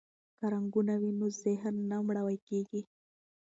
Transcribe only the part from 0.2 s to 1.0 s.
که رنګونه